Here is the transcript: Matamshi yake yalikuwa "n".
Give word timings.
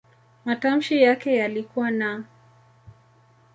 Matamshi 0.45 1.01
yake 1.01 1.35
yalikuwa 1.35 1.91
"n". 1.91 2.25